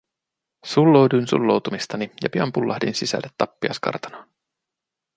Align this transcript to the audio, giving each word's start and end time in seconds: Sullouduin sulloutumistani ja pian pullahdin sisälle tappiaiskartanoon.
Sullouduin 0.65 1.27
sulloutumistani 1.27 2.11
ja 2.23 2.29
pian 2.29 2.51
pullahdin 2.51 2.95
sisälle 2.95 3.27
tappiaiskartanoon. 3.37 4.27